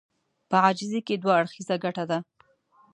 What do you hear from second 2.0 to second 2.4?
ده.